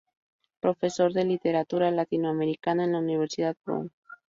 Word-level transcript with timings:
Profesor 0.61 1.13
de 1.13 1.25
Literatura 1.25 1.91
Latinoamericana 1.91 2.85
en 2.85 2.93
la 2.93 2.97
Universidad 2.97 3.55
Brown. 3.63 3.91